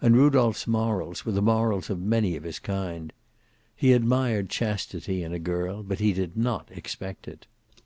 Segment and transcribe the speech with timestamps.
[0.00, 3.12] And Rudolph's morals were the morals of many of his kind.
[3.74, 7.48] He admired chastity in a girl, but he did not expect it.